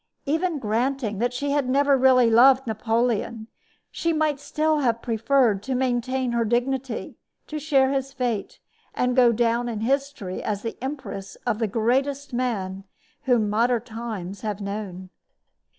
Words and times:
Even 0.25 0.57
granting 0.57 1.19
that 1.19 1.31
she 1.31 1.51
had 1.51 1.69
never 1.69 1.95
really 1.95 2.27
loved 2.27 2.65
Napoleon, 2.65 3.45
she 3.91 4.11
might 4.13 4.39
still 4.39 4.79
have 4.79 4.99
preferred 5.03 5.61
to 5.61 5.75
maintain 5.75 6.31
her 6.31 6.43
dignity, 6.43 7.17
to 7.45 7.59
share 7.59 7.91
his 7.91 8.11
fate, 8.11 8.59
and 8.95 9.15
to 9.15 9.21
go 9.21 9.31
down 9.31 9.69
in 9.69 9.81
history 9.81 10.41
as 10.41 10.63
the 10.63 10.75
empress 10.81 11.35
of 11.45 11.59
the 11.59 11.67
greatest 11.67 12.33
man 12.33 12.83
whom 13.25 13.47
modern 13.47 13.83
times 13.83 14.41
have 14.41 14.59
known. 14.59 15.11